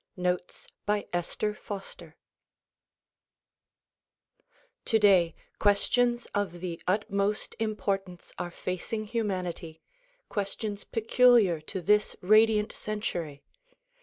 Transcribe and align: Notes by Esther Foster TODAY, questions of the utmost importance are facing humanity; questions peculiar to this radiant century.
Notes 0.17 0.65
by 0.87 1.05
Esther 1.13 1.53
Foster 1.53 2.15
TODAY, 4.83 5.35
questions 5.59 6.25
of 6.33 6.59
the 6.59 6.81
utmost 6.87 7.53
importance 7.59 8.33
are 8.39 8.49
facing 8.49 9.05
humanity; 9.05 9.79
questions 10.27 10.83
peculiar 10.83 11.61
to 11.61 11.81
this 11.83 12.15
radiant 12.19 12.71
century. 12.71 13.43